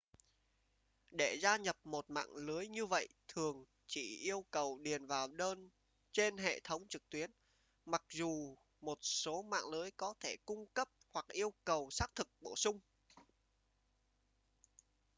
[1.09, 5.69] để gia nhập một mạng lưới như vậy thường chỉ yêu cầu điền vào đơn
[6.11, 7.31] trên hệ thống trực tuyến
[7.85, 12.27] mặc dù một số mạng lưới có thể cung cấp hoặc yêu cầu xác thực
[12.41, 12.79] bổ sung